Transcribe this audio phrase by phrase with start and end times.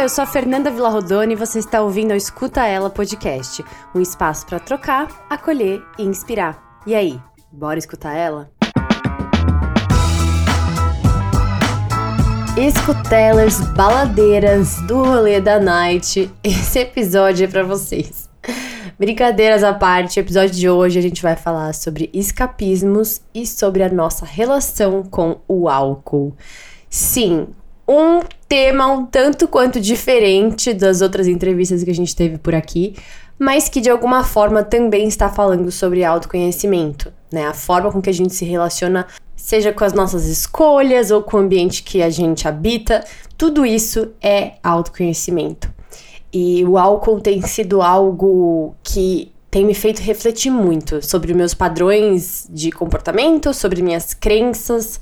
[0.00, 3.62] Eu sou a Fernanda Villarrodone e você está ouvindo o Escuta Ela Podcast,
[3.94, 6.80] um espaço para trocar, acolher e inspirar.
[6.86, 7.20] E aí,
[7.52, 8.50] bora escutar ela?
[12.56, 18.26] Escutelers, baladeiras do rolê da night, esse episódio é para vocês.
[18.98, 23.82] Brincadeiras à parte, o episódio de hoje a gente vai falar sobre escapismos e sobre
[23.82, 26.34] a nossa relação com o álcool.
[26.88, 27.48] Sim,
[27.90, 32.94] um tema um tanto quanto diferente das outras entrevistas que a gente teve por aqui,
[33.36, 37.46] mas que de alguma forma também está falando sobre autoconhecimento, né?
[37.46, 41.38] A forma com que a gente se relaciona, seja com as nossas escolhas ou com
[41.38, 43.04] o ambiente que a gente habita,
[43.36, 45.72] tudo isso é autoconhecimento.
[46.32, 52.46] E o álcool tem sido algo que tem me feito refletir muito sobre meus padrões
[52.48, 55.00] de comportamento, sobre minhas crenças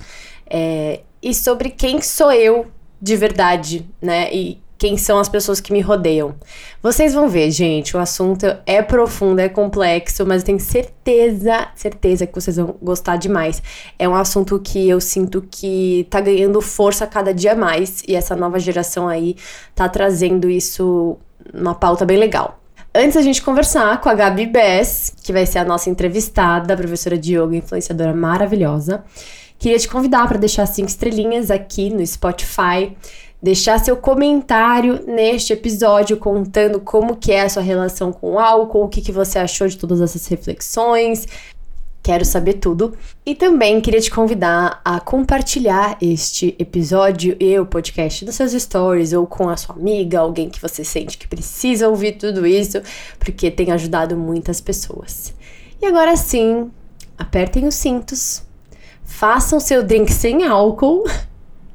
[0.49, 2.67] é, e sobre quem sou eu
[3.01, 4.33] de verdade, né?
[4.33, 6.37] E quem são as pessoas que me rodeiam.
[6.81, 12.27] Vocês vão ver, gente, o assunto é profundo, é complexo, mas eu tenho certeza, certeza
[12.27, 13.61] que vocês vão gostar demais.
[13.99, 18.37] É um assunto que eu sinto que tá ganhando força cada dia mais e essa
[18.37, 19.35] nova geração aí
[19.75, 21.19] tá trazendo isso
[21.53, 22.61] uma pauta bem legal.
[22.95, 27.19] Antes a gente conversar com a Gabi Bess, que vai ser a nossa entrevistada, professora
[27.19, 29.05] de yoga, influenciadora maravilhosa.
[29.59, 32.97] Queria te convidar para deixar cinco estrelinhas aqui no Spotify,
[33.43, 38.85] deixar seu comentário neste episódio contando como que é a sua relação com o álcool,
[38.85, 41.27] o que, que você achou de todas essas reflexões.
[42.01, 42.97] Quero saber tudo.
[43.27, 49.13] E também queria te convidar a compartilhar este episódio e o podcast nos seus stories
[49.13, 52.81] ou com a sua amiga, alguém que você sente que precisa ouvir tudo isso,
[53.19, 55.35] porque tem ajudado muitas pessoas.
[55.83, 56.71] E agora sim,
[57.19, 58.47] apertem os cintos
[59.09, 61.05] façam seu drink sem álcool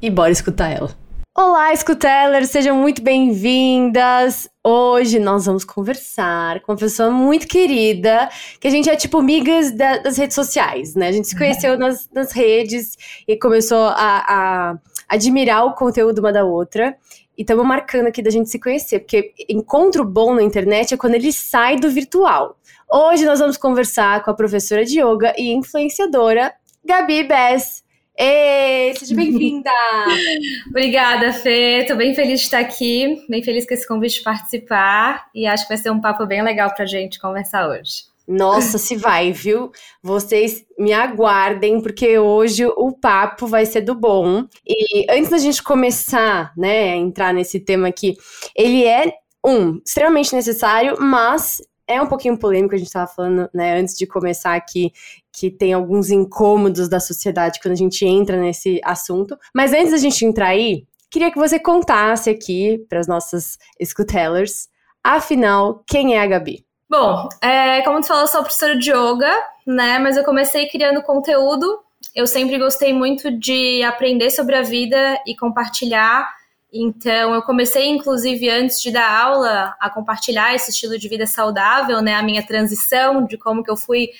[0.00, 0.90] e bora escutar ela.
[1.36, 4.48] Olá, escutelers, sejam muito bem-vindas.
[4.62, 9.72] Hoje nós vamos conversar com uma pessoa muito querida, que a gente é tipo amigas
[9.72, 11.08] da, das redes sociais, né?
[11.08, 16.32] A gente se conheceu nas, nas redes e começou a, a admirar o conteúdo uma
[16.32, 16.96] da outra.
[17.36, 21.16] E estamos marcando aqui da gente se conhecer, porque encontro bom na internet é quando
[21.16, 22.56] ele sai do virtual.
[22.90, 27.82] Hoje nós vamos conversar com a professora de yoga e influenciadora Gabi Bess.
[28.16, 29.70] Ei, seja bem-vinda!
[30.68, 31.84] Obrigada, Fê.
[31.88, 35.64] Tô bem feliz de estar aqui, bem feliz com esse convite de participar e acho
[35.64, 38.04] que vai ser um papo bem legal pra gente conversar hoje.
[38.26, 39.72] Nossa, se vai, viu?
[40.02, 44.44] Vocês me aguardem, porque hoje o papo vai ser do bom.
[44.66, 48.16] E antes da gente começar, né, a entrar nesse tema aqui,
[48.56, 49.12] ele é,
[49.44, 54.06] um, extremamente necessário, mas é um pouquinho polêmico, a gente estava falando, né, antes de
[54.06, 54.92] começar aqui,
[55.32, 59.38] que tem alguns incômodos da sociedade quando a gente entra nesse assunto.
[59.54, 64.68] Mas antes da gente entrar aí, queria que você contasse aqui para as nossas escutellers,
[65.02, 66.64] afinal, quem é a Gabi?
[66.88, 69.32] Bom, é, como tu falou, eu sou professora de yoga,
[69.66, 69.98] né?
[69.98, 71.80] Mas eu comecei criando conteúdo.
[72.14, 76.32] Eu sempre gostei muito de aprender sobre a vida e compartilhar.
[76.74, 82.02] Então, eu comecei, inclusive, antes de dar aula, a compartilhar esse estilo de vida saudável,
[82.02, 82.16] né?
[82.16, 84.10] A minha transição, de como que eu fui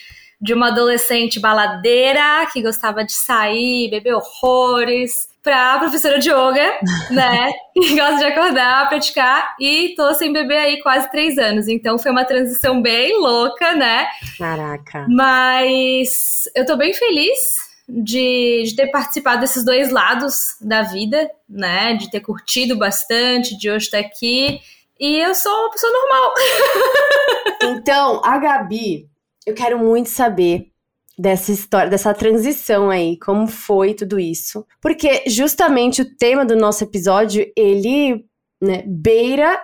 [0.41, 6.79] de uma adolescente baladeira que gostava de sair, beber horrores, pra professora de yoga,
[7.11, 7.53] né?
[7.73, 11.67] Que gosta de acordar, praticar e tô sem beber aí quase três anos.
[11.67, 14.07] Então foi uma transição bem louca, né?
[14.39, 15.07] Caraca.
[15.09, 21.95] Mas eu tô bem feliz de, de ter participado desses dois lados da vida, né?
[21.95, 24.61] De ter curtido bastante, de hoje estar aqui.
[24.99, 26.35] E eu sou uma pessoa normal.
[27.67, 29.09] Então, a Gabi,
[29.47, 30.71] eu quero muito saber
[31.19, 34.67] dessa história, dessa transição aí, como foi tudo isso.
[34.83, 38.27] Porque justamente o tema do nosso episódio, ele
[38.61, 39.59] né, beira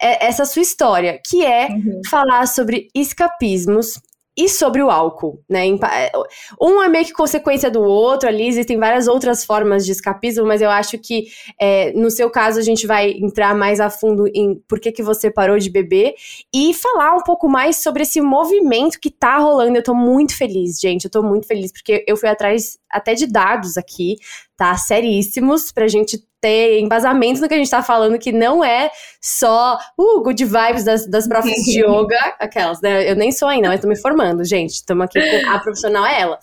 [0.00, 2.00] é, essa sua história, que é uhum.
[2.08, 4.00] falar sobre escapismos
[4.36, 5.66] e sobre o álcool, né?
[5.66, 6.12] É,
[6.60, 10.60] um é meio que consequência do outro ali, existem várias outras formas de escapismo, mas
[10.60, 11.28] eu acho que
[11.58, 15.02] é, no seu caso a gente vai entrar mais a fundo em por que, que
[15.02, 16.14] você parou de beber
[16.54, 19.78] e falar um pouco mais sobre esse movimento que tá rolando.
[19.78, 23.26] Eu tô muito feliz, gente, eu tô muito feliz, porque eu fui atrás até de
[23.26, 24.16] dados aqui,
[24.56, 24.76] tá?
[24.76, 29.78] Seríssimos, pra gente ter embasamento no que a gente tá falando, que não é só
[29.98, 33.10] uh, good vibes das, das profs de yoga, aquelas, né?
[33.10, 34.70] Eu nem sou ainda, mas tô me formando, gente.
[34.70, 36.38] Estamos aqui com a profissional é ela.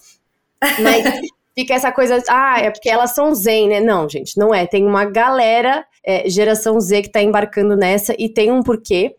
[0.79, 1.21] Mas
[1.55, 3.79] fica essa coisa, ah, é porque elas são zen, né?
[3.79, 4.65] Não, gente, não é.
[4.65, 9.15] Tem uma galera, é, geração Z, que tá embarcando nessa e tem um porquê.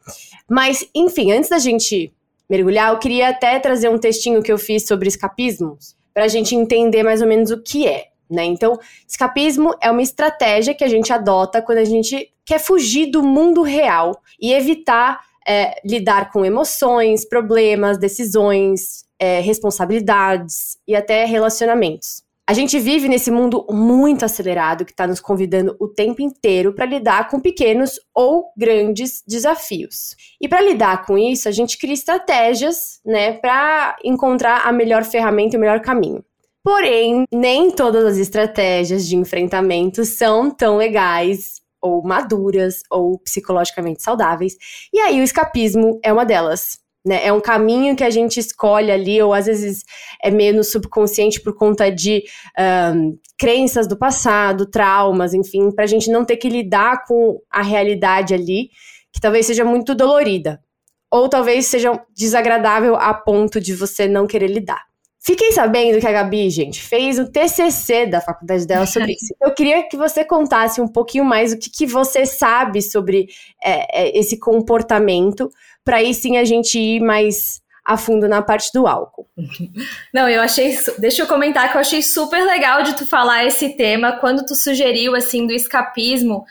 [0.48, 2.12] Mas, enfim, antes da gente
[2.48, 7.02] mergulhar, eu queria até trazer um textinho que eu fiz sobre escapismos, pra gente entender
[7.02, 8.13] mais ou menos o que é.
[8.30, 8.44] Né?
[8.44, 13.22] Então, escapismo é uma estratégia que a gente adota quando a gente quer fugir do
[13.22, 22.24] mundo real e evitar é, lidar com emoções, problemas, decisões, é, responsabilidades e até relacionamentos.
[22.46, 26.84] A gente vive nesse mundo muito acelerado que está nos convidando o tempo inteiro para
[26.84, 30.14] lidar com pequenos ou grandes desafios.
[30.38, 35.56] E para lidar com isso, a gente cria estratégias, né, para encontrar a melhor ferramenta
[35.56, 36.22] e o melhor caminho.
[36.64, 44.56] Porém, nem todas as estratégias de enfrentamento são tão legais ou maduras ou psicologicamente saudáveis.
[44.90, 46.78] E aí o escapismo é uma delas.
[47.06, 47.26] Né?
[47.26, 49.84] É um caminho que a gente escolhe ali, ou às vezes
[50.22, 52.24] é meio no subconsciente por conta de
[52.58, 57.60] um, crenças do passado, traumas, enfim, para a gente não ter que lidar com a
[57.60, 58.70] realidade ali,
[59.12, 60.62] que talvez seja muito dolorida,
[61.10, 64.93] ou talvez seja desagradável a ponto de você não querer lidar.
[65.26, 69.34] Fiquei sabendo que a Gabi, gente, fez o TCC da faculdade dela sobre isso.
[69.40, 73.28] Eu queria que você contasse um pouquinho mais o que, que você sabe sobre
[73.64, 75.48] é, é, esse comportamento,
[75.82, 79.26] para aí sim a gente ir mais a fundo na parte do álcool.
[80.12, 80.78] Não, eu achei.
[80.98, 84.18] Deixa eu comentar que eu achei super legal de tu falar esse tema.
[84.18, 86.44] Quando tu sugeriu, assim, do escapismo,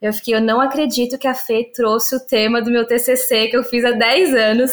[0.00, 3.56] eu fiquei, eu não acredito que a Fê trouxe o tema do meu TCC que
[3.56, 4.72] eu fiz há 10 anos.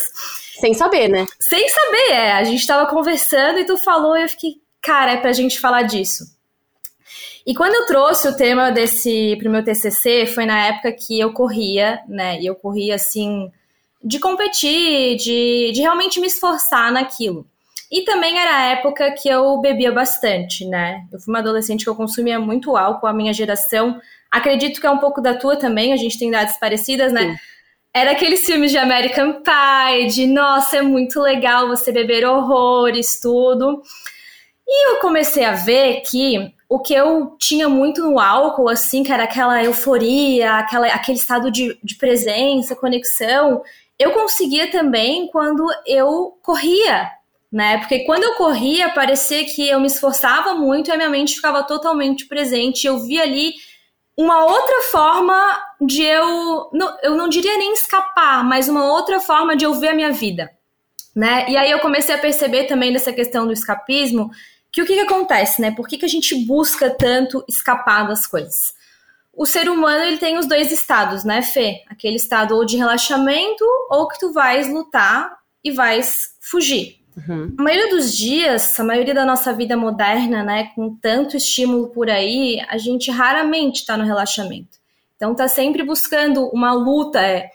[0.60, 1.26] Sem saber, né?
[1.40, 2.32] Sem saber, é.
[2.34, 5.84] A gente tava conversando e tu falou e eu fiquei, cara, é pra gente falar
[5.84, 6.26] disso.
[7.46, 11.32] E quando eu trouxe o tema desse pro meu TCC, foi na época que eu
[11.32, 12.40] corria, né?
[12.42, 13.50] E eu corria assim,
[14.04, 17.48] de competir, de, de realmente me esforçar naquilo.
[17.90, 21.06] E também era a época que eu bebia bastante, né?
[21.12, 23.98] Eu fui uma adolescente que eu consumia muito álcool, a minha geração.
[24.30, 27.32] Acredito que é um pouco da tua também, a gente tem idades parecidas, né?
[27.32, 27.38] Sim.
[27.98, 33.82] Era aqueles filmes de American Pie, de nossa, é muito legal você beber horrores, tudo.
[34.68, 39.12] E eu comecei a ver que o que eu tinha muito no álcool, assim, que
[39.12, 43.64] era aquela euforia, aquela, aquele estado de, de presença, conexão,
[43.98, 47.10] eu conseguia também quando eu corria,
[47.52, 47.80] né?
[47.80, 51.64] Porque quando eu corria, parecia que eu me esforçava muito e a minha mente ficava
[51.64, 52.86] totalmente presente.
[52.86, 53.56] Eu via ali
[54.18, 59.56] uma outra forma de eu, não, eu não diria nem escapar, mas uma outra forma
[59.56, 60.50] de eu ver a minha vida,
[61.16, 61.46] né?
[61.48, 64.32] E aí eu comecei a perceber também nessa questão do escapismo
[64.72, 65.72] que o que, que acontece, né?
[65.72, 68.76] Por que, que a gente busca tanto escapar das coisas?
[69.32, 71.84] O ser humano ele tem os dois estados, né, Fê?
[71.88, 76.98] Aquele estado ou de relaxamento ou que tu vais lutar e vais fugir.
[77.18, 77.56] Uhum.
[77.58, 82.10] A maioria dos dias, a maioria da nossa vida moderna, né, com tanto estímulo por
[82.10, 84.78] aí, a gente raramente está no relaxamento.
[85.16, 87.50] Então tá sempre buscando uma luta, é,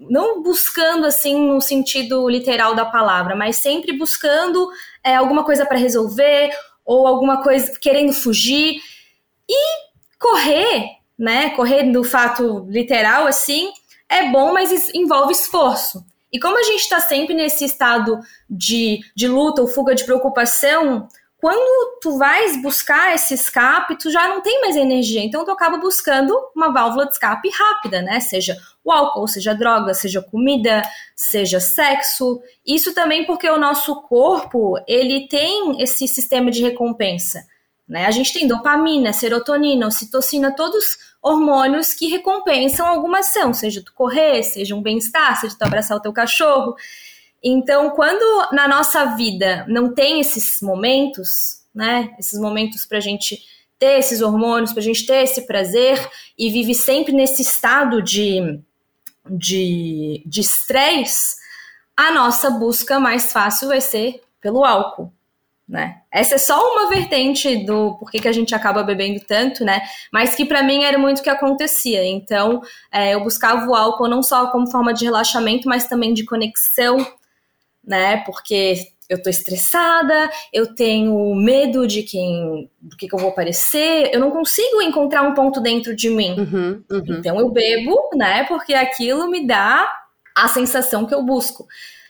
[0.00, 4.66] não buscando assim no sentido literal da palavra, mas sempre buscando
[5.04, 6.50] é, alguma coisa para resolver
[6.84, 8.80] ou alguma coisa querendo fugir
[9.46, 9.86] e
[10.18, 10.88] correr,
[11.18, 11.50] né?
[11.50, 13.70] Correr do fato literal assim
[14.08, 16.02] é bom, mas envolve esforço.
[16.32, 18.18] E como a gente está sempre nesse estado
[18.48, 21.08] de, de luta ou fuga de preocupação,
[21.38, 25.22] quando tu vais buscar esse escape, tu já não tem mais energia.
[25.22, 28.20] Então tu acaba buscando uma válvula de escape rápida, né?
[28.20, 30.82] Seja o álcool, seja droga, seja comida,
[31.14, 32.40] seja sexo.
[32.66, 37.44] Isso também porque o nosso corpo, ele tem esse sistema de recompensa.
[37.88, 38.06] Né?
[38.06, 44.42] A gente tem dopamina, serotonina, ocitocina, todos hormônios que recompensam alguma ação, seja tu correr,
[44.42, 46.74] seja um bem-estar, seja tu abraçar o teu cachorro.
[47.42, 53.40] Então, quando na nossa vida não tem esses momentos, né, esses momentos para a gente
[53.78, 55.98] ter esses hormônios, para a gente ter esse prazer
[56.36, 58.60] e vive sempre nesse estado de
[59.28, 61.34] de estresse,
[61.96, 65.12] a nossa busca mais fácil vai ser pelo álcool
[65.68, 65.96] né?
[66.12, 69.82] Essa é só uma vertente do porquê que a gente acaba bebendo tanto, né?
[70.12, 72.04] Mas que para mim era muito o que acontecia.
[72.04, 76.24] Então, é, eu buscava o álcool não só como forma de relaxamento, mas também de
[76.24, 77.04] conexão,
[77.84, 78.18] né?
[78.18, 78.76] Porque
[79.08, 84.20] eu tô estressada, eu tenho medo de quem, do que, que eu vou parecer, eu
[84.20, 86.36] não consigo encontrar um ponto dentro de mim.
[86.38, 87.16] Uhum, uhum.
[87.18, 88.44] Então eu bebo, né?
[88.44, 89.88] Porque aquilo me dá
[90.36, 91.66] a sensação que eu busco.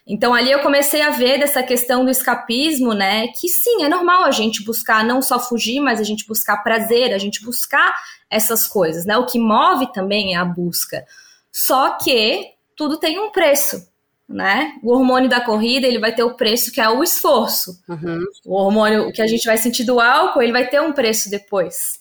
[0.06, 3.26] Então ali eu comecei a ver dessa questão do escapismo, né?
[3.28, 7.12] Que sim, é normal a gente buscar não só fugir, mas a gente buscar prazer,
[7.12, 7.96] a gente buscar
[8.30, 9.16] essas coisas, né?
[9.16, 11.04] O que move também é a busca.
[11.50, 13.88] Só que tudo tem um preço,
[14.28, 14.75] né?
[14.80, 17.76] O hormônio da corrida ele vai ter o preço que é o esforço.
[17.88, 18.25] Uhum.
[18.44, 21.98] O hormônio que a gente vai sentir do álcool ele vai ter um preço depois.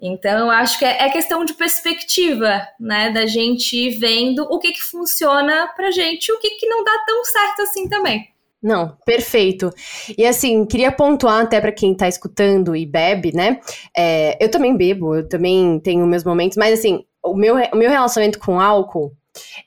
[0.00, 3.10] Então, eu acho que é, é questão de perspectiva, né?
[3.10, 6.82] Da gente ir vendo o que, que funciona pra gente e o que, que não
[6.82, 8.28] dá tão certo assim também.
[8.62, 9.70] Não, perfeito.
[10.16, 13.60] E assim, queria pontuar até para quem tá escutando e bebe, né?
[13.96, 17.90] É, eu também bebo, eu também tenho meus momentos, mas assim, o meu, o meu
[17.90, 19.12] relacionamento com álcool,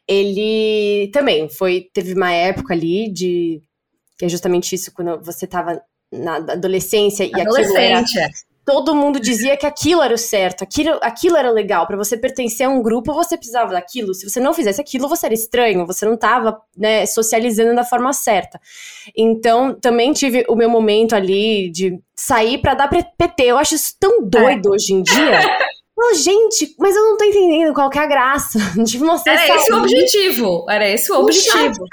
[0.08, 1.90] ele também foi.
[1.94, 3.62] Teve uma época ali de.
[4.18, 8.04] Que é justamente isso, quando você tava na adolescência e aquilo era
[8.66, 11.86] todo mundo dizia que aquilo era o certo, aquilo, aquilo era legal.
[11.86, 14.14] para você pertencer a um grupo, você precisava daquilo.
[14.14, 18.14] Se você não fizesse aquilo, você era estranho, você não tava né, socializando da forma
[18.14, 18.60] certa.
[19.16, 23.44] Então, também tive o meu momento ali de sair para dar PT.
[23.44, 24.72] Eu acho isso tão doido é.
[24.72, 25.42] hoje em dia.
[25.96, 29.48] Não, gente, mas eu não tô entendendo qual que é a graça de você Era
[29.48, 30.66] sair, esse o objetivo.
[30.70, 31.86] Era esse o objetivo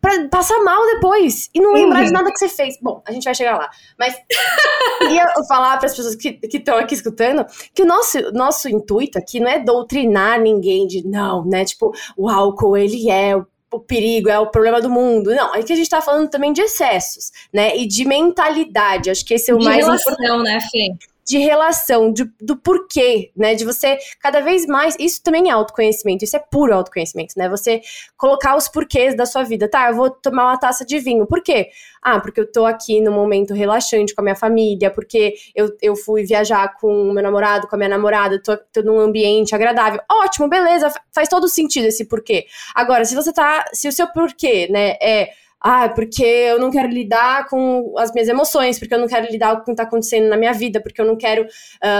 [0.00, 2.06] pra passar mal depois e não lembrar uhum.
[2.06, 2.78] de nada que você fez.
[2.80, 3.70] Bom, a gente vai chegar lá.
[3.98, 4.14] Mas
[4.98, 9.40] queria falar para as pessoas que estão aqui escutando que o nosso, nosso intuito aqui
[9.40, 11.64] não é doutrinar ninguém de não, né?
[11.64, 13.36] Tipo, o álcool, ele é
[13.70, 15.30] o perigo, é o problema do mundo.
[15.34, 17.76] Não, é que a gente tá falando também de excessos, né?
[17.76, 19.10] E de mentalidade.
[19.10, 20.44] Acho que esse é o de mais relação, importante.
[20.44, 21.07] né, Fê?
[21.28, 23.54] De relação, de, do porquê, né?
[23.54, 24.96] De você cada vez mais.
[24.98, 27.50] Isso também é autoconhecimento, isso é puro autoconhecimento, né?
[27.50, 27.82] Você
[28.16, 29.68] colocar os porquês da sua vida.
[29.68, 31.26] Tá, eu vou tomar uma taça de vinho.
[31.26, 31.68] Por quê?
[32.00, 35.94] Ah, porque eu tô aqui num momento relaxante com a minha família, porque eu, eu
[35.94, 40.00] fui viajar com o meu namorado, com a minha namorada, tô, tô num ambiente agradável.
[40.10, 42.46] Ótimo, beleza, faz todo sentido esse porquê.
[42.74, 43.66] Agora, se você tá.
[43.74, 48.28] Se o seu porquê, né, é ah, porque eu não quero lidar com as minhas
[48.28, 51.00] emoções, porque eu não quero lidar com o que está acontecendo na minha vida, porque
[51.00, 51.46] eu não quero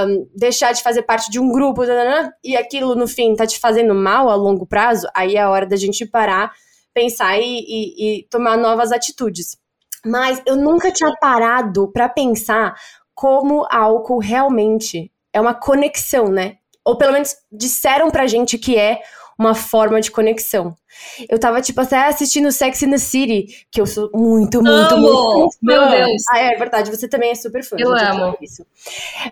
[0.06, 1.82] um, deixar de fazer parte de um grupo,
[2.44, 5.66] e aquilo no fim tá te fazendo mal a longo prazo, aí é a hora
[5.66, 6.52] da gente parar,
[6.94, 9.56] pensar e, e, e tomar novas atitudes.
[10.06, 12.74] Mas eu nunca tinha parado para pensar
[13.12, 16.58] como álcool realmente é uma conexão, né?
[16.84, 19.00] Ou pelo menos disseram pra gente que é
[19.38, 20.76] uma forma de conexão.
[21.28, 25.38] Eu tava, tipo, até assistindo Sex in the City, que eu sou muito, muito, amo!
[25.38, 25.58] muito fã.
[25.62, 26.22] Meu Deus!
[26.32, 27.76] Ah, é verdade, você também é super fã.
[27.78, 28.36] Eu amo.
[28.42, 28.66] Isso.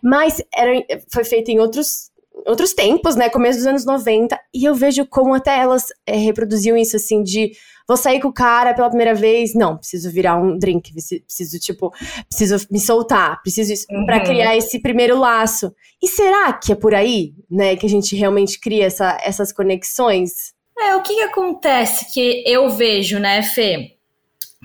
[0.02, 0.70] Mas era,
[1.12, 2.10] foi feito em outros
[2.44, 3.30] outros tempos, né?
[3.30, 7.52] Começo dos anos 90, e eu vejo como até elas é, reproduziam isso, assim, de
[7.86, 11.92] vou sair com o cara pela primeira vez, não, preciso virar um drink, preciso, tipo,
[12.28, 14.04] preciso me soltar, preciso isso, uhum.
[14.04, 15.72] pra criar esse primeiro laço.
[16.02, 20.54] E será que é por aí, né, que a gente realmente cria essa, essas conexões?
[20.78, 23.92] É, o que, que acontece que eu vejo, né, Fê?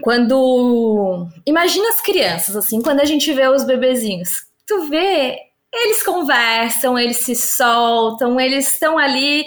[0.02, 1.28] Quando.
[1.46, 4.46] Imagina as crianças, assim, quando a gente vê os bebezinhos.
[4.66, 5.38] Tu vê,
[5.74, 9.46] eles conversam, eles se soltam, eles estão ali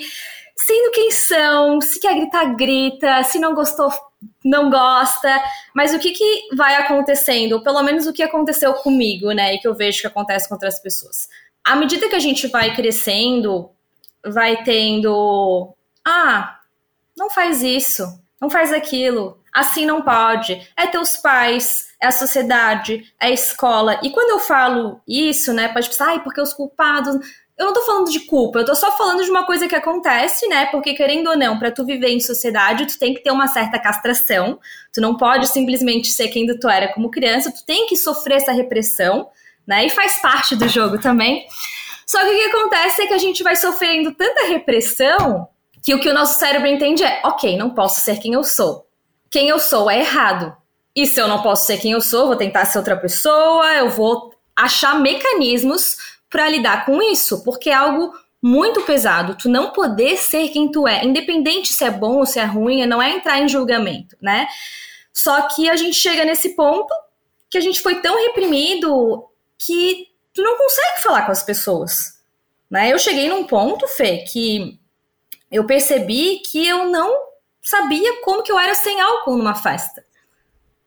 [0.57, 3.93] sendo quem são, se quer gritar, grita, se não gostou,
[4.45, 5.43] não gosta.
[5.75, 7.53] Mas o que, que vai acontecendo?
[7.53, 9.55] Ou pelo menos o que aconteceu comigo, né?
[9.55, 11.29] E que eu vejo que acontece com outras pessoas.
[11.63, 13.71] À medida que a gente vai crescendo,
[14.25, 15.75] vai tendo.
[16.05, 16.59] Ah,
[17.17, 18.05] não faz isso,
[18.41, 20.69] não faz aquilo, assim não pode.
[20.77, 23.99] É teus pais, é a sociedade, é a escola.
[24.03, 27.17] E quando eu falo isso, né, pode pensar, ai, porque os culpados
[27.57, 30.49] eu não tô falando de culpa, eu tô só falando de uma coisa que acontece,
[30.49, 30.67] né?
[30.67, 33.79] Porque querendo ou não, para tu viver em sociedade, tu tem que ter uma certa
[33.79, 34.59] castração.
[34.93, 38.51] Tu não pode simplesmente ser quem tu era como criança, tu tem que sofrer essa
[38.51, 39.29] repressão,
[39.65, 39.87] né?
[39.87, 41.47] E faz parte do jogo também.
[42.05, 45.49] Só que o que acontece é que a gente vai sofrendo tanta repressão
[45.81, 48.85] que o que o nosso cérebro entende é: OK, não posso ser quem eu sou.
[49.31, 50.57] Quem eu sou é errado.
[50.95, 53.91] E se eu não posso ser quem eu sou, vou tentar ser outra pessoa, eu
[53.91, 55.97] vou achar mecanismos
[56.31, 59.37] para lidar com isso, porque é algo muito pesado.
[59.37, 62.85] Tu não poder ser quem tu é, independente se é bom ou se é ruim,
[62.87, 64.47] não é entrar em julgamento, né?
[65.13, 66.93] Só que a gente chega nesse ponto
[67.49, 69.25] que a gente foi tão reprimido
[69.59, 72.21] que tu não consegue falar com as pessoas,
[72.71, 72.93] né?
[72.93, 74.79] Eu cheguei num ponto, Fê, que
[75.51, 77.17] eu percebi que eu não
[77.63, 80.04] sabia como que eu era sem álcool numa festa.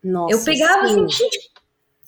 [0.02, 1.04] Nossa, eu pegava sim.
[1.04, 1.50] assim, gente,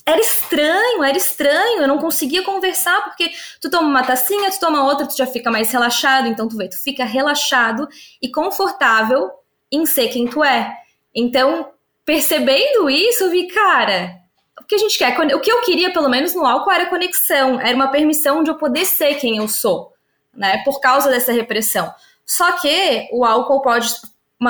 [0.07, 3.31] era estranho, era estranho, eu não conseguia conversar, porque
[3.61, 6.69] tu toma uma tacinha, tu toma outra, tu já fica mais relaxado, então tu vê,
[6.69, 7.89] tu fica relaxado
[8.21, 9.31] e confortável
[9.71, 10.75] em ser quem tu é.
[11.15, 11.71] Então,
[12.05, 14.17] percebendo isso, eu vi, cara,
[14.61, 17.61] o que a gente quer, o que eu queria, pelo menos no álcool, era conexão,
[17.61, 19.93] era uma permissão de eu poder ser quem eu sou,
[20.35, 21.93] né, por causa dessa repressão.
[22.27, 23.93] Só que o álcool pode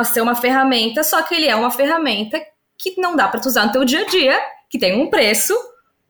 [0.05, 2.41] ser uma ferramenta, só que ele é uma ferramenta
[2.83, 5.55] que não dá para tu usar no teu dia a dia, que tem um preço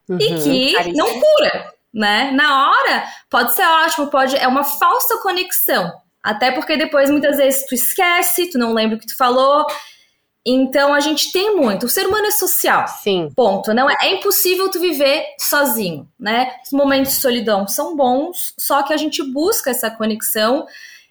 [0.09, 0.97] uhum, e que caríssimo.
[0.97, 2.31] não cura, né?
[2.33, 5.93] Na hora pode ser ótimo, pode é uma falsa conexão.
[6.23, 9.65] Até porque depois muitas vezes tu esquece, tu não lembra o que tu falou.
[10.45, 11.87] Então a gente tem muito.
[11.87, 12.87] O ser humano é social.
[12.89, 13.31] Sim.
[13.35, 13.75] Ponto.
[13.75, 16.55] Não é, é impossível tu viver sozinho, né?
[16.65, 20.67] Os momentos de solidão são bons, só que a gente busca essa conexão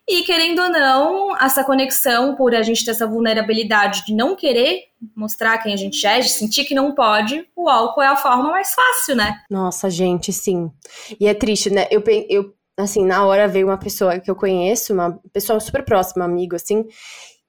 [0.09, 4.85] E querendo ou não, essa conexão por a gente ter essa vulnerabilidade de não querer
[5.15, 8.49] mostrar quem a gente é, de sentir que não pode, o álcool é a forma
[8.49, 9.39] mais fácil, né?
[9.51, 10.71] Nossa, gente, sim.
[11.19, 11.87] E é triste, né?
[11.91, 16.25] Eu, eu assim, na hora veio uma pessoa que eu conheço, uma pessoa super próxima,
[16.25, 16.85] amigo, assim,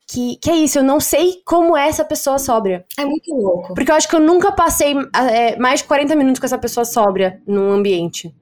[0.06, 2.84] que, que é isso, eu não sei como é essa pessoa sóbria.
[2.98, 3.72] É muito louco.
[3.72, 4.94] Porque eu acho que eu nunca passei
[5.32, 8.34] é, mais de 40 minutos com essa pessoa sóbria num ambiente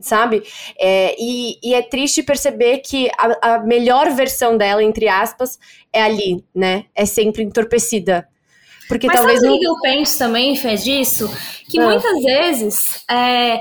[0.00, 0.42] sabe?
[0.78, 5.58] É, e, e, é triste perceber que a, a, melhor versão dela, entre aspas,
[5.92, 6.84] é ali, né?
[6.94, 8.28] É sempre entorpecida.
[8.88, 9.40] Porque Mas talvez.
[9.40, 11.30] Sabe o que eu penso também, fez disso?
[11.68, 11.84] Que ah.
[11.84, 13.60] muitas vezes é,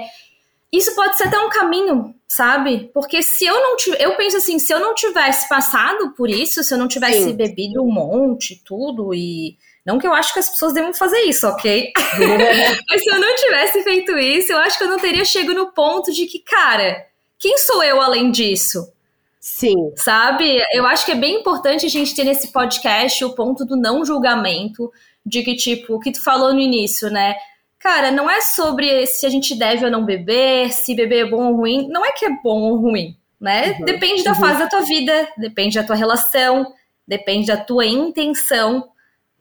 [0.71, 2.91] isso pode ser até um caminho, sabe?
[2.93, 4.03] Porque se eu não tivesse.
[4.03, 7.33] Eu penso assim, se eu não tivesse passado por isso, se eu não tivesse Sim.
[7.33, 11.47] bebido um monte, tudo, e não que eu acho que as pessoas devam fazer isso,
[11.47, 11.91] ok?
[12.89, 15.71] Mas se eu não tivesse feito isso, eu acho que eu não teria chegado no
[15.71, 17.05] ponto de que, cara,
[17.37, 18.91] quem sou eu além disso?
[19.39, 19.91] Sim.
[19.95, 20.59] Sabe?
[20.71, 24.03] Eu acho que é bem importante a gente ter nesse podcast o ponto do não
[24.03, 24.91] julgamento,
[25.23, 27.35] de que, tipo, o que tu falou no início, né?
[27.77, 31.49] Cara, não é sobre se a gente deve ou não beber, se beber é bom
[31.49, 31.87] ou ruim.
[31.89, 33.75] Não é que é bom ou ruim, né?
[33.77, 33.85] Uhum.
[33.85, 34.39] Depende da uhum.
[34.39, 36.73] fase da tua vida, depende da tua relação,
[37.07, 38.89] depende da tua intenção.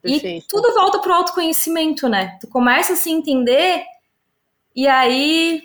[0.04, 0.44] Perfeito.
[0.44, 2.38] E tudo volta pro autoconhecimento, né?
[2.40, 3.82] Tu começa a se entender
[4.76, 5.62] e aí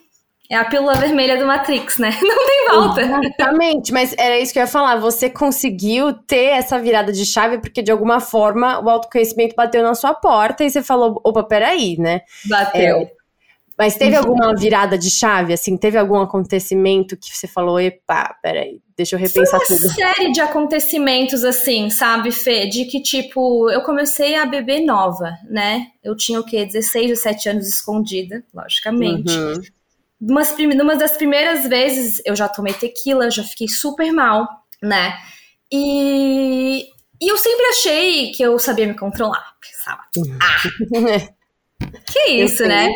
[0.49, 2.09] é a pílula vermelha do Matrix, né?
[2.23, 3.01] Não tem volta.
[3.01, 4.95] Exatamente, mas era isso que eu ia falar.
[4.95, 9.93] Você conseguiu ter essa virada de chave porque de alguma forma o autoconhecimento bateu na
[9.93, 12.21] sua porta e você falou: opa, peraí, né?
[12.45, 12.97] Bateu.
[12.97, 13.11] É,
[13.79, 14.23] mas teve uhum.
[14.23, 15.77] alguma virada de chave, assim?
[15.77, 19.93] Teve algum acontecimento que você falou, epa, peraí, deixa eu repensar Foi uma tudo?
[19.93, 22.67] série de acontecimentos, assim, sabe, Fê?
[22.67, 25.87] De que, tipo, eu comecei a beber nova, né?
[26.03, 26.65] Eu tinha o quê?
[26.65, 29.31] 16, 17 anos escondida, logicamente.
[29.31, 29.61] Uhum.
[30.19, 34.45] Umas, numa das primeiras vezes eu já tomei tequila, já fiquei super mal,
[34.83, 35.17] né?
[35.71, 36.83] E,
[37.21, 39.53] e eu sempre achei que eu sabia me controlar.
[39.61, 40.37] Pensava, uhum.
[40.43, 42.89] ah, que isso, né?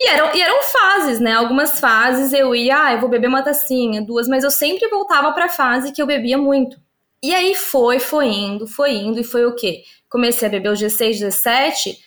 [0.00, 1.32] E eram, e eram fases, né?
[1.32, 5.32] Algumas fases eu ia, ah, eu vou beber uma tacinha, duas, mas eu sempre voltava
[5.32, 6.80] pra fase que eu bebia muito.
[7.22, 9.82] E aí foi, foi indo, foi indo, e foi o quê?
[10.08, 11.98] Comecei a beber os 16, 17,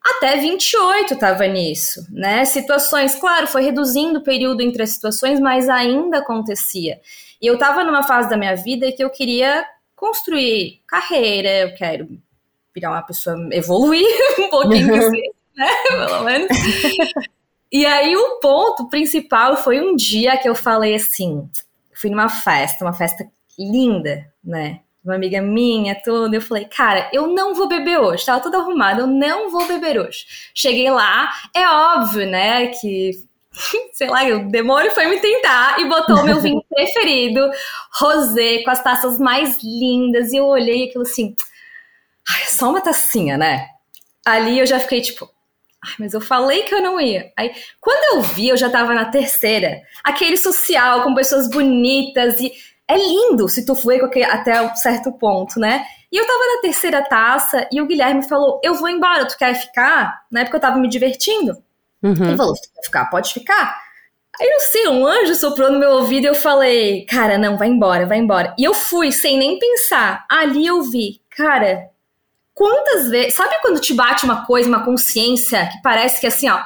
[0.00, 2.44] até 28 tava nisso, né?
[2.44, 7.00] Situações, claro, foi reduzindo o período entre as situações, mas ainda acontecia.
[7.40, 9.66] E eu tava numa fase da minha vida que eu queria
[9.96, 12.08] construir carreira, eu quero
[12.72, 14.06] virar uma pessoa, evoluir
[14.38, 15.10] um pouquinho
[15.56, 15.68] né?
[15.88, 16.48] Pelo menos.
[17.72, 21.48] E aí o ponto principal foi um dia que eu falei assim,
[21.94, 23.26] fui numa festa, uma festa
[23.58, 24.80] linda, né?
[25.04, 29.00] Uma amiga minha, tudo, eu falei, cara, eu não vou beber hoje, tava tudo arrumado,
[29.00, 30.26] eu não vou beber hoje.
[30.54, 33.12] Cheguei lá, é óbvio, né, que
[33.92, 37.50] sei lá, o demônio foi me tentar e botou o meu vinho preferido,
[37.98, 41.34] rosé, com as taças mais lindas, e eu olhei aquilo assim,
[42.28, 43.66] ai, só uma tacinha, né?
[44.24, 45.28] Ali eu já fiquei tipo,
[45.84, 47.32] Ai, mas eu falei que eu não ia.
[47.36, 49.80] Aí, quando eu vi, eu já tava na terceira.
[50.04, 52.52] Aquele social, com pessoas bonitas e.
[52.88, 55.82] É lindo se tu foi até um certo ponto, né?
[56.10, 59.54] E eu tava na terceira taça e o Guilherme falou: Eu vou embora, tu quer
[59.54, 60.24] ficar?
[60.30, 61.56] Na época eu tava me divertindo.
[62.02, 62.26] Uhum.
[62.26, 63.80] Ele falou: tu quer ficar, pode ficar.
[64.40, 67.68] Aí não sei, um anjo soprou no meu ouvido e eu falei: Cara, não, vai
[67.68, 68.54] embora, vai embora.
[68.58, 70.26] E eu fui sem nem pensar.
[70.28, 71.88] Ali eu vi, cara,
[72.54, 73.34] quantas vezes.
[73.34, 76.60] Sabe quando te bate uma coisa, uma consciência que parece que assim, ó.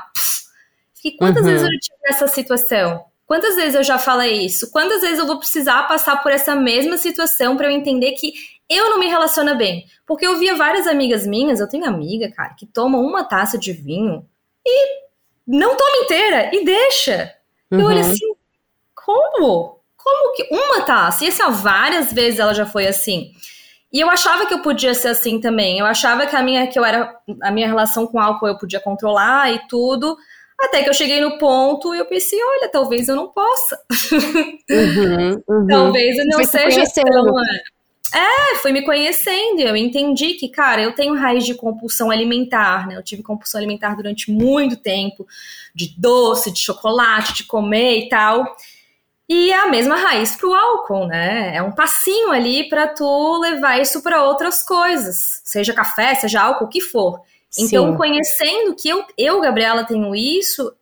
[1.05, 1.51] e quantas uhum.
[1.51, 3.05] vezes eu tive nessa situação?
[3.27, 4.71] Quantas vezes eu já falei isso?
[4.71, 8.33] Quantas vezes eu vou precisar passar por essa mesma situação para eu entender que
[8.69, 9.87] eu não me relaciono bem?
[10.07, 13.73] Porque eu via várias amigas minhas, eu tenho amiga, cara, que tomam uma taça de
[13.73, 14.25] vinho
[14.65, 15.07] e
[15.47, 17.35] não toma inteira e deixa.
[17.71, 17.81] Uhum.
[17.81, 18.11] Eu olho uhum.
[18.13, 18.35] assim,
[18.95, 19.81] como?
[19.97, 21.25] Como que uma taça?
[21.25, 23.33] E assim, ó, várias vezes ela já foi assim.
[23.97, 25.79] E eu achava que eu podia ser assim também.
[25.79, 28.79] Eu achava que a minha que eu era a minha relação com álcool eu podia
[28.79, 30.15] controlar e tudo.
[30.61, 33.81] Até que eu cheguei no ponto e eu pensei, olha, talvez eu não possa.
[34.71, 35.67] Uhum, uhum.
[35.67, 37.35] talvez eu não Foi seja tão.
[38.15, 39.61] É, foi me conhecendo.
[39.61, 42.99] Eu entendi que, cara, eu tenho raiz de compulsão alimentar, né?
[42.99, 45.27] Eu tive compulsão alimentar durante muito tempo,
[45.75, 48.45] de doce, de chocolate, de comer e tal.
[49.29, 51.57] E é a mesma raiz para o álcool, né?
[51.57, 56.67] É um passinho ali para tu levar isso para outras coisas, seja café, seja álcool,
[56.67, 57.21] o que for.
[57.59, 57.97] Então, Sim.
[57.97, 60.73] conhecendo que eu, eu, Gabriela, tenho isso,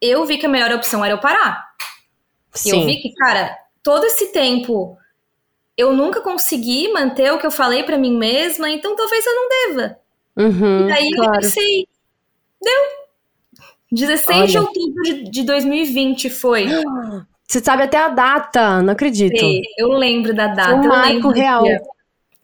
[0.00, 1.74] eu vi que a melhor opção era eu parar.
[2.52, 2.80] Sim.
[2.80, 4.96] Eu vi que, cara, todo esse tempo
[5.76, 9.48] eu nunca consegui manter o que eu falei para mim mesma, então talvez eu não
[9.48, 9.98] deva.
[10.36, 11.34] Uhum, e aí claro.
[11.34, 11.88] eu pensei,
[12.62, 13.04] deu.
[13.92, 14.46] 16 Olha.
[14.46, 16.66] de outubro de, de 2020 foi.
[17.46, 19.38] Você sabe até a data, não acredito.
[19.38, 20.74] Sei, eu lembro da data.
[20.74, 21.64] Um marco real.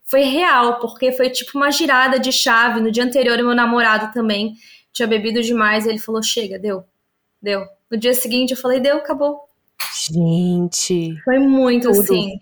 [0.04, 2.80] Foi real, porque foi tipo uma girada de chave.
[2.80, 4.54] No dia anterior, meu namorado também
[4.92, 5.86] tinha bebido demais.
[5.86, 6.84] ele falou: chega, deu,
[7.40, 7.64] deu.
[7.90, 9.40] No dia seguinte, eu falei: deu, acabou.
[10.10, 11.16] Gente.
[11.24, 12.00] Foi muito tudo.
[12.00, 12.38] assim.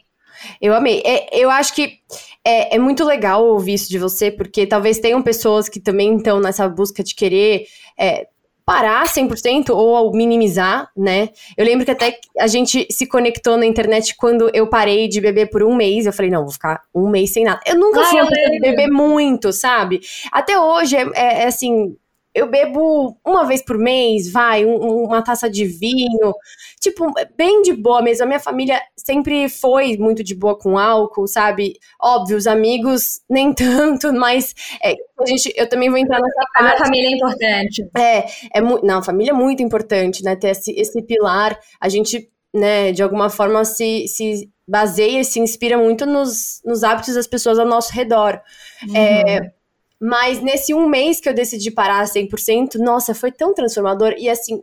[0.60, 1.02] Eu amei.
[1.04, 1.98] É, eu acho que
[2.44, 6.40] é, é, muito legal ouvir isso de você, porque talvez tenham pessoas que também estão
[6.40, 7.66] nessa busca de querer
[7.98, 8.26] é,
[8.68, 11.30] parar 100% ou minimizar, né?
[11.56, 15.48] Eu lembro que até a gente se conectou na internet quando eu parei de beber
[15.48, 16.04] por um mês.
[16.04, 17.60] Eu falei, não, vou ficar um mês sem nada.
[17.66, 20.00] Eu nunca fui uma pessoa de beber muito, sabe?
[20.30, 21.96] Até hoje é, é, é assim
[22.38, 26.32] eu bebo uma vez por mês, vai, um, uma taça de vinho,
[26.80, 28.24] tipo, bem de boa mesmo.
[28.24, 31.74] A minha família sempre foi muito de boa com álcool, sabe?
[32.00, 36.82] Óbvio, os amigos nem tanto, mas é, a gente, eu também vou entrar nessa parte.
[36.82, 37.90] A família é importante.
[37.96, 40.36] É, é não, a família é muito importante, né?
[40.36, 45.40] Ter esse, esse pilar, a gente, né, de alguma forma se, se baseia e se
[45.40, 48.40] inspira muito nos, nos hábitos das pessoas ao nosso redor.
[48.86, 48.96] Uhum.
[48.96, 49.57] É,
[50.00, 54.14] mas nesse um mês que eu decidi parar 100%, nossa, foi tão transformador.
[54.16, 54.62] E assim,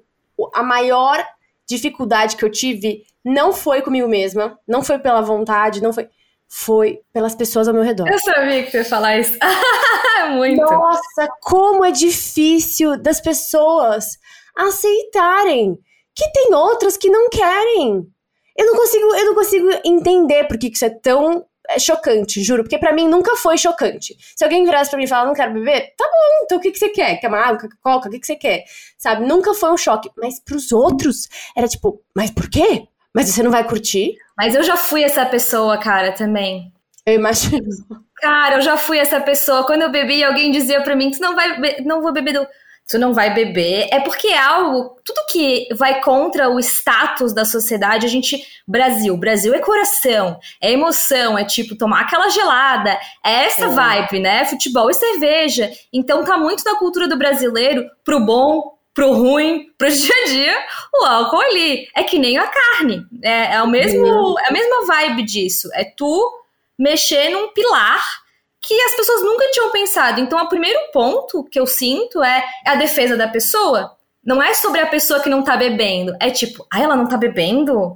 [0.54, 1.26] a maior
[1.68, 6.08] dificuldade que eu tive não foi comigo mesma, não foi pela vontade, não foi.
[6.48, 8.08] Foi pelas pessoas ao meu redor.
[8.08, 9.36] Eu sabia que você ia falar isso.
[10.36, 10.62] Muito.
[10.62, 14.20] Nossa, como é difícil das pessoas
[14.56, 15.78] aceitarem
[16.14, 18.08] que tem outras que não querem.
[18.56, 22.64] Eu não consigo, eu não consigo entender por que isso é tão é chocante, juro,
[22.64, 24.16] porque para mim nunca foi chocante.
[24.36, 26.72] Se alguém virasse pra mim e falar, não quero beber, tá bom, então o que,
[26.72, 27.18] que você quer?
[27.18, 28.64] Quer uma água, coca, o que, que você quer?
[28.98, 29.26] Sabe?
[29.26, 30.10] Nunca foi um choque.
[30.18, 32.84] Mas pros outros, era tipo, mas por quê?
[33.14, 34.16] Mas você não vai curtir?
[34.38, 36.74] Mas eu já fui essa pessoa, cara, também.
[37.06, 37.70] Eu imagino.
[38.16, 39.66] Cara, eu já fui essa pessoa.
[39.66, 42.48] Quando eu bebi, alguém dizia pra mim, tu não vai, não vou beber do
[42.88, 47.44] tu não vai beber, é porque é algo, tudo que vai contra o status da
[47.44, 52.92] sociedade, a gente, Brasil, Brasil é coração, é emoção, é tipo tomar aquela gelada,
[53.26, 53.70] é essa é.
[53.70, 54.46] vibe, né?
[54.46, 55.72] Futebol e cerveja.
[55.92, 60.66] Então tá muito na cultura do brasileiro, pro bom, pro ruim, pro dia a dia,
[61.02, 61.88] o álcool ali.
[61.96, 63.04] É que nem a carne.
[63.24, 65.70] É, é, o mesmo, é a mesma vibe disso.
[65.74, 66.44] É tu
[66.78, 68.25] mexer num pilar
[68.66, 70.20] que as pessoas nunca tinham pensado.
[70.20, 73.96] Então, o primeiro ponto que eu sinto é a defesa da pessoa.
[74.26, 76.16] Não é sobre a pessoa que não tá bebendo.
[76.20, 77.96] É tipo, ah, ela não tá bebendo?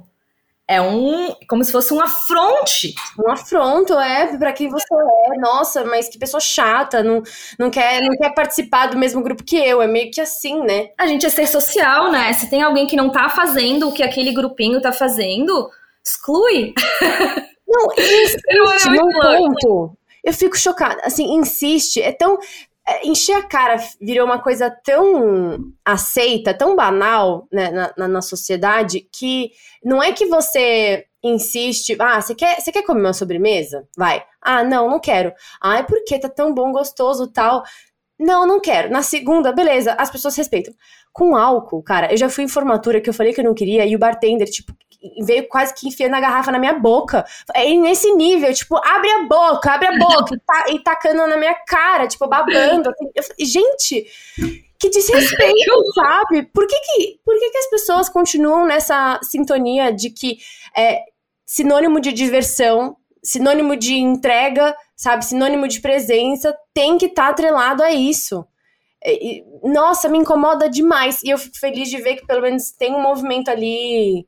[0.68, 1.34] É um.
[1.48, 2.94] como se fosse um afronte.
[3.18, 5.38] Um afronto, é, para quem você é.
[5.40, 7.20] Nossa, mas que pessoa chata, não,
[7.58, 9.82] não, quer, não quer participar do mesmo grupo que eu.
[9.82, 10.90] É meio que assim, né?
[10.96, 12.32] A gente é ser social, né?
[12.34, 15.68] Se tem alguém que não tá fazendo o que aquele grupinho tá fazendo,
[16.04, 16.72] exclui.
[17.66, 18.38] Não, isso
[18.88, 21.00] é um ponto eu fico chocada.
[21.04, 22.38] Assim, insiste, é tão.
[22.86, 28.22] É, encher a cara virou uma coisa tão aceita, tão banal né, na, na, na
[28.22, 29.52] sociedade, que
[29.84, 33.86] não é que você insiste, ah, você quer, você quer comer uma sobremesa?
[33.96, 34.24] Vai.
[34.40, 35.32] Ah, não, não quero.
[35.60, 37.62] Ah, é porque tá tão bom, gostoso, tal.
[38.18, 38.90] Não, não quero.
[38.90, 40.74] Na segunda, beleza, as pessoas respeitam.
[41.12, 43.84] Com álcool, cara, eu já fui em formatura que eu falei que eu não queria
[43.86, 44.74] e o bartender, tipo,
[45.24, 47.24] veio quase que enfiando a garrafa na minha boca.
[47.54, 51.36] É nesse nível, tipo, abre a boca, abre a boca, e, tá, e tacando na
[51.36, 52.90] minha cara, tipo, babando.
[52.90, 53.10] Assim.
[53.14, 54.06] Eu, gente,
[54.78, 56.42] que desrespeito, sabe?
[56.44, 60.38] Por que que, por que que as pessoas continuam nessa sintonia de que
[60.76, 61.00] é
[61.46, 65.24] sinônimo de diversão, sinônimo de entrega, sabe?
[65.24, 68.46] Sinônimo de presença, tem que estar tá atrelado a isso.
[69.04, 71.22] E, nossa, me incomoda demais.
[71.24, 74.26] E eu fico feliz de ver que pelo menos tem um movimento ali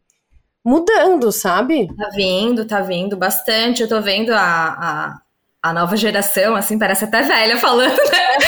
[0.65, 1.89] mudando, sabe?
[1.97, 3.83] Tá vindo, tá vindo bastante.
[3.83, 5.21] Eu tô vendo a, a,
[5.63, 8.39] a nova geração, assim, parece até velha falando, né?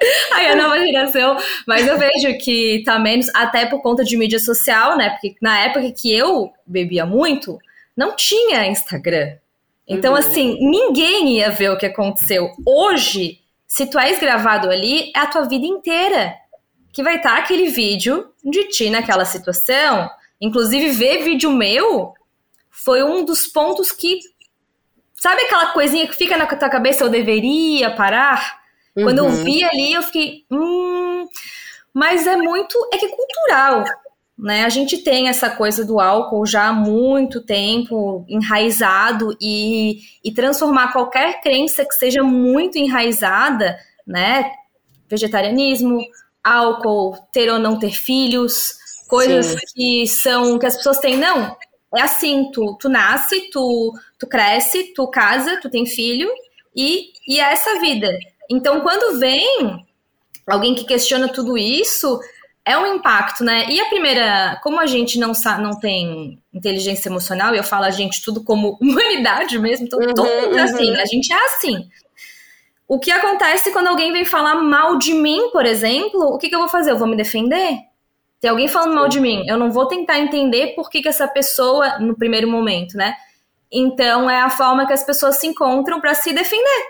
[0.32, 4.38] Aí a nova geração, mas eu vejo que tá menos, até por conta de mídia
[4.38, 5.10] social, né?
[5.10, 7.58] Porque na época que eu bebia muito,
[7.96, 9.36] não tinha Instagram.
[9.86, 10.18] Então, uhum.
[10.18, 12.50] assim, ninguém ia ver o que aconteceu.
[12.64, 16.34] Hoje, se tu és gravado ali, é a tua vida inteira.
[16.92, 20.08] Que vai estar tá aquele vídeo de ti naquela situação,
[20.40, 22.14] Inclusive, ver vídeo meu
[22.70, 24.18] foi um dos pontos que.
[25.14, 28.58] Sabe aquela coisinha que fica na tua cabeça, eu deveria parar?
[28.96, 29.04] Uhum.
[29.04, 29.44] Quando eu uhum.
[29.44, 30.44] vi ali, eu fiquei.
[30.50, 31.26] Hum,
[31.92, 32.74] mas é muito.
[32.92, 33.84] É que é cultural.
[34.38, 34.64] Né?
[34.64, 40.92] A gente tem essa coisa do álcool já há muito tempo enraizado e, e transformar
[40.92, 44.50] qualquer crença que seja muito enraizada, né?
[45.10, 46.00] Vegetarianismo,
[46.42, 48.79] álcool, ter ou não ter filhos,
[49.10, 49.56] coisas Sim.
[49.74, 51.56] que são que as pessoas têm, não.
[51.96, 56.30] É assim, tu, tu nasce, tu, tu cresce, tu casa, tu tem filho
[56.74, 58.08] e, e é essa vida.
[58.48, 59.84] Então, quando vem
[60.46, 62.20] alguém que questiona tudo isso,
[62.64, 63.66] é um impacto, né?
[63.68, 67.90] E a primeira, como a gente não, não tem inteligência emocional, e eu falo a
[67.90, 71.00] gente tudo como humanidade mesmo, então uhum, todo é assim, uhum.
[71.00, 71.88] a gente é assim.
[72.86, 76.54] O que acontece quando alguém vem falar mal de mim, por exemplo, o que, que
[76.54, 76.92] eu vou fazer?
[76.92, 77.89] Eu vou me defender?
[78.40, 81.28] Tem alguém falando mal de mim, eu não vou tentar entender por que, que essa
[81.28, 83.14] pessoa, no primeiro momento, né?
[83.70, 86.82] Então é a forma que as pessoas se encontram para se defender.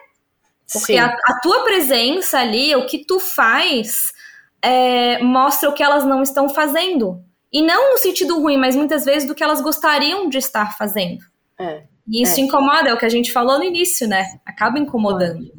[0.73, 4.13] Porque a, a, tua presença ali, o que tu faz,
[4.63, 7.23] é, mostra o que elas não estão fazendo.
[7.53, 11.25] E não no sentido ruim, mas muitas vezes do que elas gostariam de estar fazendo.
[11.59, 12.45] É, e isso é.
[12.45, 14.39] incomoda, é o que a gente falou no início, né?
[14.47, 15.51] Acaba incomodando.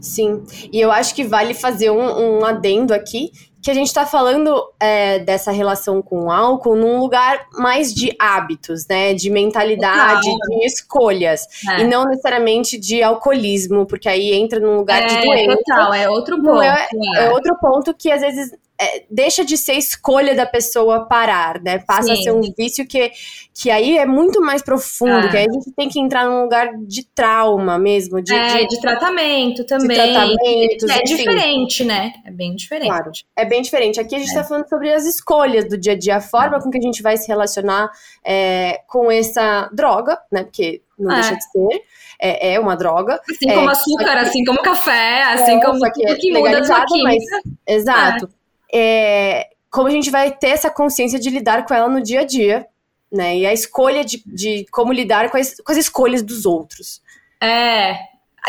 [0.00, 4.06] Sim, e eu acho que vale fazer um, um adendo aqui, que a gente está
[4.06, 9.12] falando é, dessa relação com o álcool num lugar mais de hábitos, né?
[9.14, 10.58] De mentalidade, total.
[10.58, 11.42] de escolhas.
[11.68, 11.80] É.
[11.80, 15.56] E não necessariamente de alcoolismo, porque aí entra num lugar é, de doença.
[15.56, 16.62] Total, é outro ponto.
[16.62, 21.60] É, é, outro ponto que às vezes é, deixa de ser escolha da pessoa parar,
[21.60, 21.78] né?
[21.80, 22.12] Passa Sim.
[22.12, 23.10] a ser um vício que,
[23.52, 25.28] que aí é muito mais profundo, é.
[25.28, 28.22] que aí a gente tem que entrar num lugar de trauma mesmo.
[28.22, 29.88] De, é, de, de tratamento também.
[29.88, 31.16] De tratamentos, é enfim.
[31.16, 32.12] diferente, né?
[32.24, 32.88] É bem diferente.
[32.88, 33.98] Claro, é bem diferente.
[33.98, 34.44] Aqui a gente está é.
[34.44, 37.16] falando sobre as escolhas do dia a dia, a forma com que a gente vai
[37.16, 37.90] se relacionar
[38.24, 40.44] é, com essa droga, né?
[40.44, 41.82] Porque não deixa de ser.
[42.20, 43.20] É, é, uma droga.
[43.28, 47.24] Assim como açúcar, que, assim como café, assim é, como tudo que muda a Mas,
[47.66, 48.28] exato
[48.72, 52.24] é, como a gente vai ter essa consciência de lidar com ela no dia a
[52.24, 52.66] dia,
[53.10, 53.36] né?
[53.38, 57.02] E a escolha de, de como lidar com as, com as escolhas dos outros.
[57.40, 57.96] É.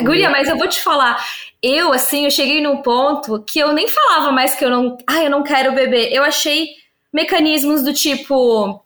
[0.01, 1.17] Guria, mas eu vou te falar,
[1.62, 4.97] eu, assim, eu cheguei num ponto que eu nem falava mais que eu não.
[5.05, 6.13] Ai, eu não quero beber.
[6.13, 6.67] Eu achei
[7.12, 8.82] mecanismos do tipo.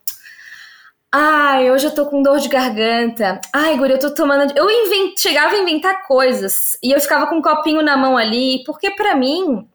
[1.12, 3.40] Ai, hoje eu tô com dor de garganta.
[3.54, 4.52] Ai, Guria, eu tô tomando.
[4.58, 5.14] Eu invent...
[5.20, 9.14] chegava a inventar coisas e eu ficava com um copinho na mão ali, porque para
[9.16, 9.68] mim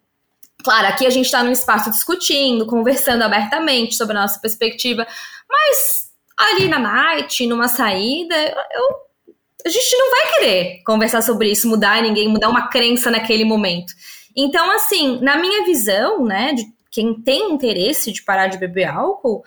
[0.63, 5.07] Claro, aqui a gente está num espaço discutindo, conversando abertamente sobre a nossa perspectiva,
[5.49, 11.69] mas ali na night, numa saída, eu, a gente não vai querer conversar sobre isso,
[11.69, 13.93] mudar ninguém, mudar uma crença naquele momento.
[14.37, 19.43] Então, assim, na minha visão, né, de quem tem interesse de parar de beber álcool,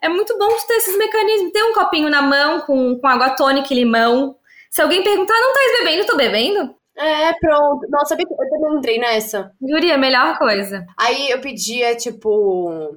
[0.00, 3.72] é muito bom ter esses mecanismos, ter um copinho na mão com, com água tônica
[3.72, 4.36] e limão.
[4.70, 6.06] Se alguém perguntar, não tá bebendo?
[6.06, 6.74] Tô bebendo.
[6.96, 7.86] É, pronto.
[7.90, 9.52] Nossa, eu também entrei nessa.
[9.62, 10.84] Yuri, a melhor coisa.
[10.98, 12.96] Aí eu pedia, tipo.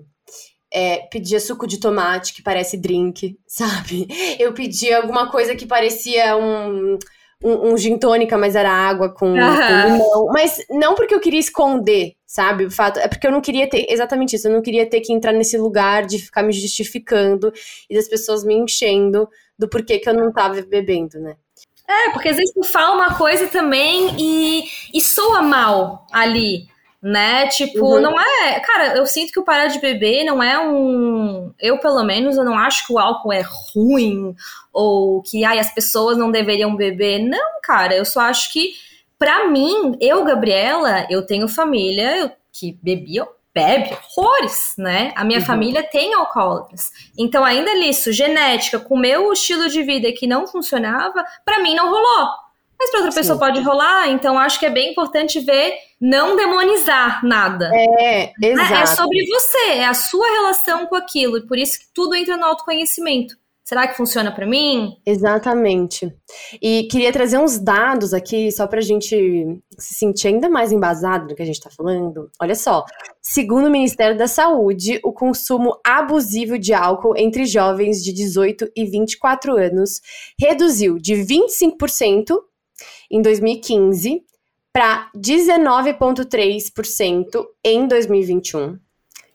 [0.71, 4.07] É, pedia suco de tomate, que parece drink, sabe?
[4.39, 6.97] Eu pedia alguma coisa que parecia um.
[7.41, 10.25] Um, um gin tônica, mas era água com, com, limão.
[10.33, 12.65] Mas não porque eu queria esconder, sabe?
[12.65, 14.49] O fato é porque eu não queria ter exatamente isso.
[14.49, 17.49] Eu não queria ter que entrar nesse lugar de ficar me justificando
[17.89, 19.25] e das pessoas me enchendo
[19.57, 21.37] do porquê que eu não tava bebendo, né?
[21.89, 26.67] É, porque às vezes tu fala uma coisa também e, e soa mal ali,
[27.01, 27.47] né?
[27.47, 27.99] Tipo, uhum.
[27.99, 28.59] não é.
[28.59, 31.51] Cara, eu sinto que o parar de beber não é um.
[31.59, 34.35] Eu, pelo menos, eu não acho que o álcool é ruim
[34.71, 37.23] ou que ai, as pessoas não deveriam beber.
[37.23, 38.73] Não, cara, eu só acho que,
[39.17, 45.11] pra mim, eu, Gabriela, eu tenho família eu, que bebia bebe horrores, né?
[45.15, 45.45] A minha uhum.
[45.45, 46.91] família tem alcoólatras.
[47.17, 51.75] Então, ainda nisso, genética, com o meu estilo de vida que não funcionava, para mim
[51.75, 52.29] não rolou.
[52.79, 53.19] Mas para outra Sim.
[53.19, 57.69] pessoa pode rolar, então acho que é bem importante ver, não demonizar nada.
[57.73, 58.73] É, exato.
[58.73, 62.15] É, é sobre você, é a sua relação com aquilo, e por isso que tudo
[62.15, 63.35] entra no autoconhecimento.
[63.69, 64.97] Será que funciona para mim?
[65.05, 66.11] Exatamente.
[66.59, 71.27] E queria trazer uns dados aqui, só para a gente se sentir ainda mais embasado
[71.27, 72.31] no que a gente está falando.
[72.41, 72.83] Olha só,
[73.21, 78.85] segundo o Ministério da Saúde, o consumo abusivo de álcool entre jovens de 18 e
[78.85, 80.01] 24 anos
[80.39, 82.39] reduziu de 25%
[83.11, 84.23] em 2015
[84.73, 88.79] para 19,3% em 2021.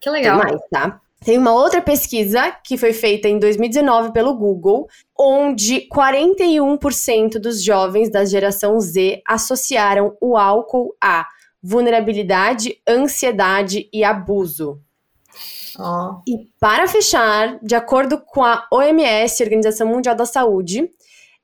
[0.01, 0.41] Que legal.
[0.41, 1.01] Tem mais, tá?
[1.25, 4.87] Tem uma outra pesquisa que foi feita em 2019 pelo Google,
[5.19, 11.27] onde 41% dos jovens da geração Z associaram o álcool a
[11.63, 14.79] vulnerabilidade, ansiedade e abuso.
[15.79, 16.21] Oh.
[16.29, 20.91] E para fechar, de acordo com a OMS, Organização Mundial da Saúde,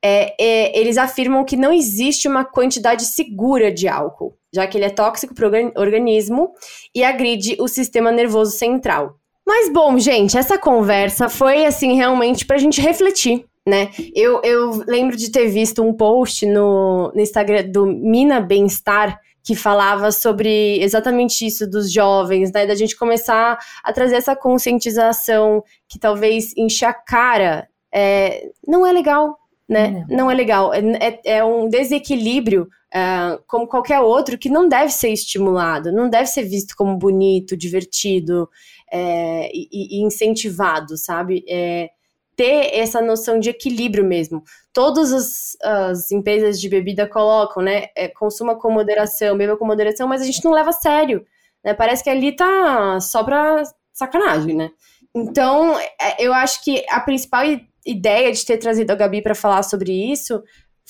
[0.03, 4.85] é, é, eles afirmam que não existe uma quantidade segura de álcool, já que ele
[4.85, 6.53] é tóxico para o organismo
[6.95, 9.20] e agride o sistema nervoso central.
[9.51, 13.91] Mas bom, gente, essa conversa foi assim realmente pra gente refletir, né?
[14.15, 19.57] Eu, eu lembro de ter visto um post no, no Instagram do Mina Bem-Estar que
[19.57, 22.65] falava sobre exatamente isso dos jovens, né?
[22.65, 27.69] Da gente começar a trazer essa conscientização que talvez enche a cara.
[27.93, 29.37] É, não é legal,
[29.69, 30.07] né?
[30.09, 30.73] Não, não é legal.
[30.73, 36.09] É, é, é um desequilíbrio uh, como qualquer outro que não deve ser estimulado, não
[36.09, 38.49] deve ser visto como bonito, divertido.
[38.93, 41.45] É, e, e, incentivado, sabe?
[41.49, 41.91] É,
[42.37, 44.43] ter essa noção de equilíbrio mesmo.
[44.73, 47.89] Todas as, as empresas de bebida colocam, né?
[47.97, 51.25] É, consuma com moderação, beba com moderação, mas a gente não leva a sério.
[51.65, 51.75] Né?
[51.75, 54.71] Parece que ali tá só pra sacanagem, né?
[55.15, 57.43] Então, é, eu acho que a principal
[57.85, 60.43] ideia de ter trazido a Gabi para falar sobre isso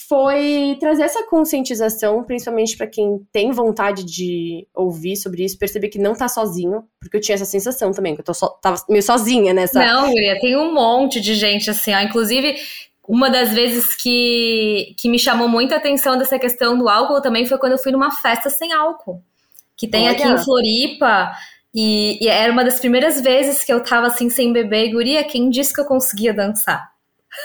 [0.09, 5.99] foi trazer essa conscientização, principalmente para quem tem vontade de ouvir sobre isso, perceber que
[5.99, 9.03] não tá sozinho, porque eu tinha essa sensação também, que eu tô so, tava meio
[9.03, 9.79] sozinha nessa.
[9.79, 12.01] Não, Guria, tem um monte de gente assim, ó.
[12.01, 12.57] Inclusive,
[13.07, 17.59] uma das vezes que, que me chamou muita atenção dessa questão do álcool também foi
[17.59, 19.23] quando eu fui numa festa sem álcool.
[19.77, 20.13] Que tem Olha.
[20.13, 21.33] aqui em Floripa.
[21.75, 24.87] E, e, era uma das primeiras vezes que eu tava assim sem beber.
[24.87, 26.90] E guria, quem disse que eu conseguia dançar?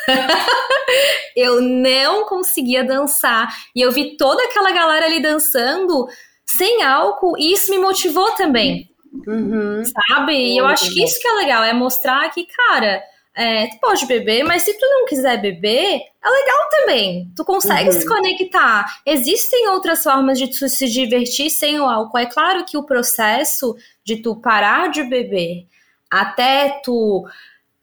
[1.36, 3.54] eu não conseguia dançar.
[3.76, 6.08] E eu vi toda aquela galera ali dançando
[6.46, 8.90] sem álcool, e isso me motivou também.
[9.28, 9.84] Uhum.
[9.84, 10.34] Sabe?
[10.34, 13.02] E eu acho que isso que é legal, é mostrar que, cara,
[13.36, 17.32] é, tu pode beber, mas se tu não quiser beber, é legal também.
[17.36, 18.00] Tu consegue uhum.
[18.00, 18.86] se conectar.
[19.06, 22.18] Existem outras formas de tu se divertir sem o álcool.
[22.18, 25.68] É claro que o processo de tu parar de beber
[26.10, 27.26] até tu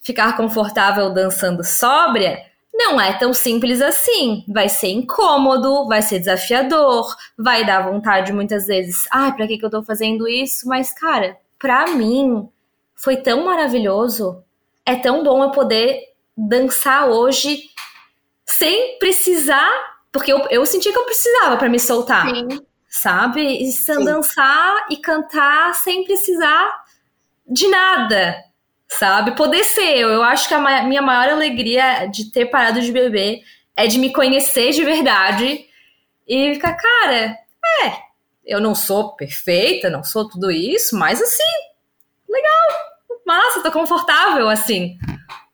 [0.02, 4.44] ficar confortável dançando sóbria não é tão simples assim.
[4.48, 9.06] Vai ser incômodo, vai ser desafiador, vai dar vontade muitas vezes.
[9.10, 10.66] Ai, ah, pra que, que eu tô fazendo isso?
[10.66, 12.48] Mas, cara, pra mim
[12.94, 14.42] foi tão maravilhoso.
[14.84, 16.00] É tão bom eu poder
[16.36, 17.64] dançar hoje
[18.46, 19.70] sem precisar.
[20.10, 22.28] Porque eu, eu senti que eu precisava para me soltar.
[22.28, 22.48] Sim.
[22.88, 23.40] Sabe?
[23.40, 24.04] E Sim.
[24.04, 26.84] dançar e cantar sem precisar
[27.46, 28.51] de nada
[28.98, 29.36] sabe?
[29.36, 30.08] Poder ser eu.
[30.08, 33.42] Eu acho que a minha maior alegria de ter parado de beber
[33.76, 35.66] é de me conhecer de verdade
[36.26, 37.38] e ficar, cara,
[37.84, 37.92] é,
[38.44, 41.42] eu não sou perfeita, não sou tudo isso, mas assim,
[42.28, 44.98] legal, massa, tô confortável assim,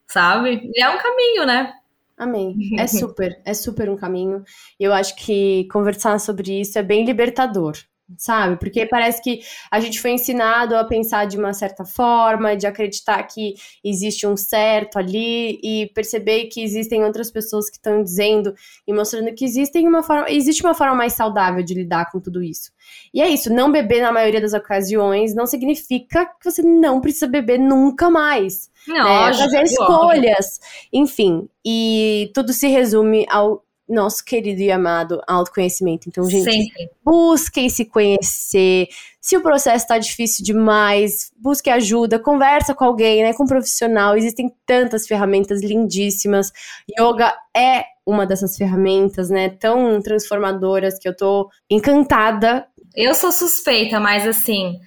[0.07, 0.71] sabe?
[0.75, 1.73] E é um caminho, né?
[2.17, 2.55] Amém.
[2.79, 4.45] É super, é super um caminho.
[4.79, 7.77] Eu acho que conversar sobre isso é bem libertador
[8.17, 8.57] sabe?
[8.59, 9.41] Porque parece que
[9.71, 14.37] a gente foi ensinado a pensar de uma certa forma, de acreditar que existe um
[14.37, 18.55] certo ali e perceber que existem outras pessoas que estão dizendo
[18.87, 22.43] e mostrando que existem uma forma, existe uma forma mais saudável de lidar com tudo
[22.43, 22.71] isso.
[23.13, 27.27] E é isso, não beber na maioria das ocasiões não significa que você não precisa
[27.27, 28.71] beber nunca mais.
[28.87, 29.35] Não, né?
[29.35, 36.09] fazer escolhas, enfim, e tudo se resume ao nosso querido e amado autoconhecimento.
[36.09, 36.91] Então, gente, Sempre.
[37.05, 38.89] busquem se conhecer.
[39.21, 44.17] Se o processo está difícil demais, busque ajuda, conversa com alguém, né, com um profissional.
[44.17, 46.53] Existem tantas ferramentas lindíssimas.
[46.99, 52.67] Yoga é uma dessas ferramentas, né, tão transformadoras que eu tô encantada.
[52.95, 54.79] Eu sou suspeita, mas assim,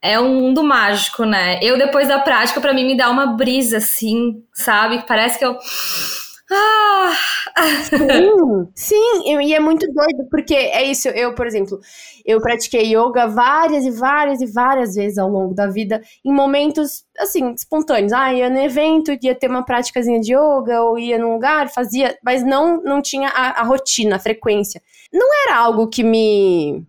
[0.00, 1.58] é um mundo mágico, né?
[1.62, 5.04] Eu depois da prática para mim me dá uma brisa assim, sabe?
[5.06, 5.58] Parece que eu
[6.50, 7.16] ah!
[7.84, 11.78] Sim, sim, e é muito doido, porque é isso, eu, por exemplo,
[12.24, 17.04] eu pratiquei yoga várias e várias e várias vezes ao longo da vida, em momentos,
[17.18, 18.12] assim, espontâneos.
[18.12, 22.16] Ah, ia no evento, ia ter uma práticazinha de yoga, ou ia num lugar, fazia,
[22.24, 24.80] mas não, não tinha a, a rotina, a frequência.
[25.12, 26.86] Não era algo que me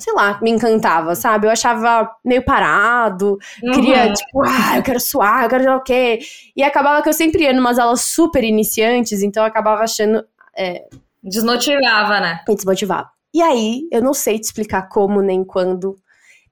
[0.00, 1.46] sei lá, me encantava, sabe?
[1.46, 3.72] Eu achava meio parado, uhum.
[3.72, 6.18] queria, tipo, ah, eu quero suar, eu quero o quê.
[6.56, 10.24] E acabava que eu sempre ia numas aulas super iniciantes, então eu acabava achando.
[10.56, 10.86] É...
[11.22, 12.40] Desmotivava, né?
[12.48, 13.10] Me desmotivava.
[13.32, 15.96] E aí, eu não sei te explicar como nem quando.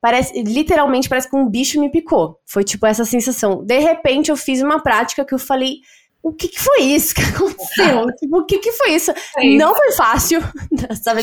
[0.01, 2.39] Parece, literalmente, parece que um bicho me picou.
[2.47, 3.65] Foi tipo essa sensação.
[3.65, 5.79] De repente, eu fiz uma prática que eu falei.
[6.23, 8.07] O que, que foi isso que aconteceu?
[8.19, 9.11] tipo, o que, que foi isso?
[9.37, 10.41] É não foi fácil,
[11.03, 11.23] sabe?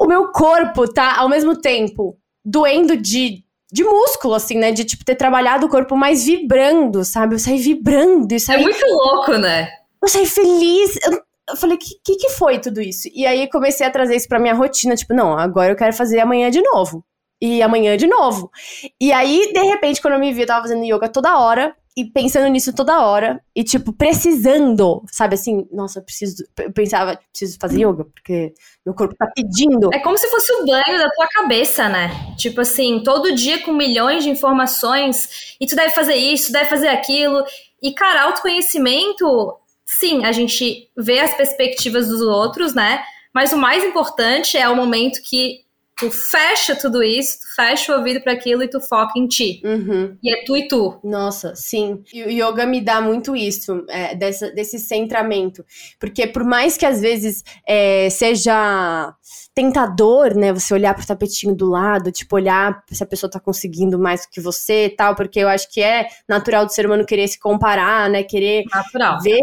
[0.00, 4.72] O meu corpo tá, ao mesmo tempo, doendo de, de músculo, assim, né?
[4.72, 7.34] De, tipo, ter trabalhado o corpo mais vibrando, sabe?
[7.34, 8.32] Eu saí vibrando.
[8.32, 8.60] e saí...
[8.60, 9.68] É muito louco, né?
[10.02, 10.98] Eu saí feliz.
[11.04, 13.08] Eu, eu falei, que, que que foi tudo isso?
[13.14, 16.18] E aí comecei a trazer isso pra minha rotina, tipo, não, agora eu quero fazer
[16.18, 17.04] amanhã de novo.
[17.38, 18.50] E amanhã de novo.
[18.98, 22.04] E aí, de repente, quando eu me vi, eu tava fazendo yoga toda hora e
[22.04, 27.58] pensando nisso toda hora e tipo precisando, sabe assim, nossa, eu preciso, eu pensava, preciso
[27.60, 28.54] fazer yoga porque
[28.86, 29.90] meu corpo tá pedindo.
[29.92, 32.10] É como se fosse o banho da tua cabeça, né?
[32.36, 36.88] Tipo assim, todo dia com milhões de informações e tu deve fazer isso, deve fazer
[36.88, 37.44] aquilo.
[37.82, 43.02] E cara, autoconhecimento, sim, a gente vê as perspectivas dos outros, né?
[43.34, 45.64] Mas o mais importante é o momento que
[46.00, 49.60] Tu fecha tudo isso, tu fecha o ouvido para aquilo e tu foca em ti.
[49.62, 50.16] Uhum.
[50.22, 50.98] E é tu e tu.
[51.04, 52.02] Nossa, sim.
[52.10, 55.62] E o yoga me dá muito isso, é, dessa, desse centramento.
[55.98, 59.14] Porque por mais que às vezes é, seja
[59.54, 63.98] tentador, né, você olhar pro tapetinho do lado, tipo, olhar se a pessoa tá conseguindo
[63.98, 67.04] mais do que você e tal, porque eu acho que é natural do ser humano
[67.04, 69.20] querer se comparar, né, querer Natural.
[69.20, 69.40] ver.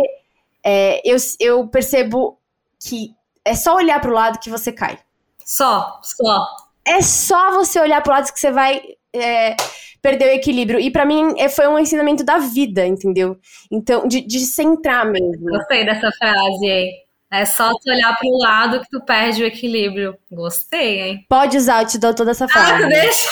[0.65, 2.39] É, eu, eu percebo
[2.81, 3.11] que
[3.45, 4.97] é só olhar pro lado que você cai.
[5.47, 6.45] Só, só.
[6.85, 8.81] É só você olhar pro lado que você vai
[9.15, 9.55] é,
[10.01, 10.77] perder o equilíbrio.
[10.79, 13.37] E pra mim é, foi um ensinamento da vida, entendeu?
[13.71, 15.45] Então, de, de centrar mesmo.
[15.49, 16.91] Gostei dessa frase, hein?
[17.31, 20.17] É só tu olhar pro lado que tu perde o equilíbrio.
[20.31, 21.25] Gostei, hein?
[21.29, 22.87] Pode usar, eu te dou toda essa Ah, frase.
[22.87, 23.29] deixa.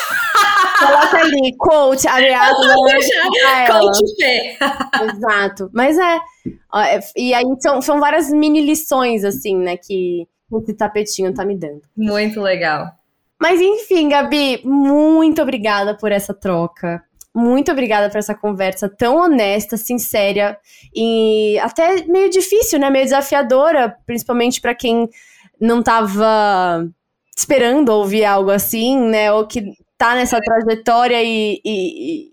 [0.79, 2.51] Coloca ali, coach, explicar
[3.69, 3.79] ela.
[3.79, 4.57] Coach Fê.
[5.13, 5.69] Exato.
[5.73, 6.19] Mas é,
[6.75, 10.27] é, E aí são, são várias mini lições, assim, né, que
[10.61, 11.81] esse tapetinho tá me dando.
[11.95, 12.91] Muito legal.
[13.39, 17.03] Mas enfim, Gabi, muito obrigada por essa troca.
[17.33, 20.57] Muito obrigada por essa conversa tão honesta, sincera
[20.95, 22.89] e até meio difícil, né?
[22.89, 25.09] Meio desafiadora, principalmente para quem
[25.59, 26.87] não tava
[27.35, 29.33] esperando ouvir algo assim, né?
[29.33, 32.31] Ou que tá nessa trajetória e, e- e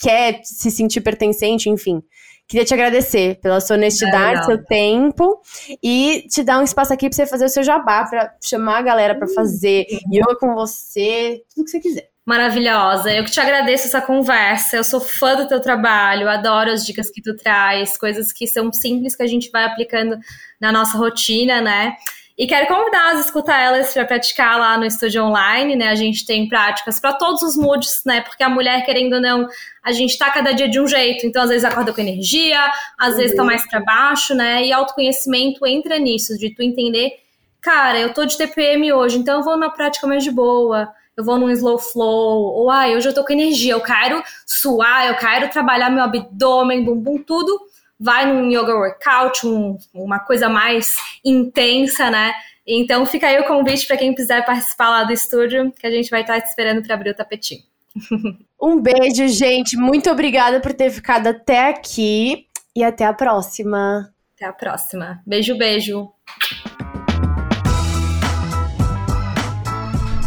[0.00, 2.02] quer se sentir pertencente, enfim.
[2.50, 5.40] Queria te agradecer pela sua honestidade, seu tempo
[5.80, 8.82] e te dar um espaço aqui pra você fazer o seu jabá, pra chamar a
[8.82, 12.10] galera pra fazer yoga com você, tudo que você quiser.
[12.26, 13.12] Maravilhosa.
[13.12, 14.76] Eu que te agradeço essa conversa.
[14.76, 18.72] Eu sou fã do teu trabalho, adoro as dicas que tu traz, coisas que são
[18.72, 20.18] simples que a gente vai aplicando
[20.60, 21.94] na nossa rotina, né?
[22.40, 25.88] E quero convidá-las a escutar elas para praticar lá no estúdio online, né?
[25.88, 28.22] A gente tem práticas para todos os moods, né?
[28.22, 29.46] Porque a mulher, querendo ou não,
[29.84, 31.26] a gente tá cada dia de um jeito.
[31.26, 32.58] Então, às vezes acorda com energia,
[32.98, 34.64] às vezes tá mais para baixo, né?
[34.64, 37.12] E autoconhecimento entra nisso, de tu entender,
[37.60, 41.24] cara, eu tô de TPM hoje, então eu vou numa prática mais de boa eu
[41.24, 45.16] vou num slow flow, ou ai, hoje eu tô com energia, eu quero suar, eu
[45.16, 47.60] quero trabalhar meu abdômen, bumbum, tudo.
[48.02, 52.32] Vai num yoga workout, um- uma coisa mais intensa, né?
[52.66, 56.08] Então fica aí o convite para quem quiser participar lá do estúdio, que a gente
[56.08, 57.62] vai estar te esperando para abrir o tapetinho.
[58.62, 59.74] Um beijo, gente.
[59.74, 62.44] Muito obrigada por ter ficado até aqui
[62.76, 64.12] e até a próxima.
[64.36, 65.22] Até a próxima.
[65.26, 66.10] Beijo, beijo.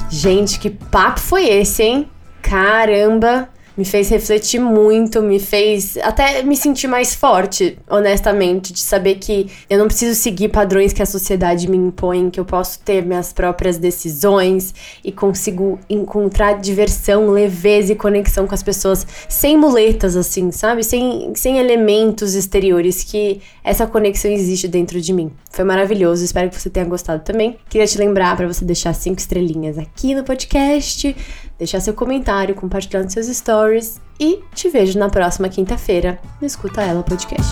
[0.10, 2.10] Gente, que papo foi esse, hein?
[2.42, 3.50] Caramba!
[3.76, 9.48] Me fez refletir muito, me fez até me sentir mais forte, honestamente, de saber que
[9.70, 13.34] eu não preciso seguir padrões que a sociedade me impõe, que eu posso ter minhas
[13.34, 20.52] próprias decisões e consigo encontrar diversão, leveza e conexão com as pessoas sem muletas, assim,
[20.52, 20.84] sabe?
[20.84, 25.32] Sem, sem elementos exteriores, que essa conexão existe dentro de mim.
[25.50, 27.58] Foi maravilhoso, espero que você tenha gostado também.
[27.70, 31.16] Queria te lembrar para você deixar cinco estrelinhas aqui no podcast,
[31.58, 37.04] deixar seu comentário, compartilhando seus stories e te vejo na próxima quinta-feira no Escuta Ela
[37.04, 37.52] Podcast.